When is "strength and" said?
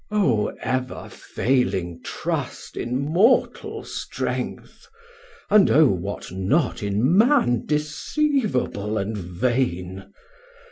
3.83-5.69